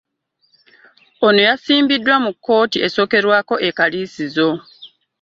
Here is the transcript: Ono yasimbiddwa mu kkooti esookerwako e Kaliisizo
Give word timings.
Ono 1.25 1.39
yasimbiddwa 1.49 2.15
mu 2.25 2.31
kkooti 2.35 2.77
esookerwako 2.87 3.55
e 3.67 3.69
Kaliisizo 3.77 4.49